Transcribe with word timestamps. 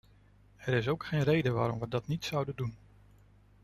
Er 0.57 0.73
is 0.73 0.87
ook 0.87 1.05
geen 1.05 1.23
reden 1.23 1.53
waarom 1.53 1.79
we 1.79 1.87
dat 1.87 2.07
niet 2.07 2.25
zouden 2.25 2.55
doen. 2.55 2.75